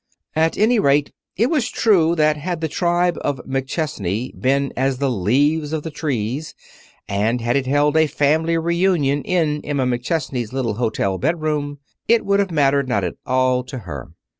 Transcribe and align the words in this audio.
At 0.35 0.57
any 0.57 0.79
rate 0.79 1.13
it 1.37 1.51
was 1.51 1.69
true 1.69 2.15
that 2.15 2.35
had 2.35 2.59
the 2.59 2.67
tribe 2.67 3.19
of 3.21 3.37
McChesney 3.47 4.31
been 4.41 4.73
as 4.75 4.97
the 4.97 5.11
leaves 5.11 5.73
of 5.73 5.83
the 5.83 5.91
trees, 5.91 6.55
and 7.07 7.39
had 7.39 7.55
it 7.55 7.67
held 7.67 7.95
a 7.95 8.07
family 8.07 8.57
reunion 8.57 9.21
in 9.21 9.61
Emma 9.63 9.85
McChesney's 9.85 10.53
little 10.53 10.73
hotel 10.73 11.19
bedroom, 11.19 11.77
it 12.07 12.25
would 12.25 12.39
have 12.39 12.49
mattered 12.49 12.87
not 12.89 13.03
at 13.03 13.17
all 13.27 13.63
to 13.65 13.77
her. 13.85 14.09